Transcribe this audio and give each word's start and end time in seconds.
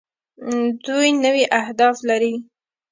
دوی 0.85 1.07
نوي 1.23 1.43
اهداف 1.61 1.97
لري. 2.09 2.33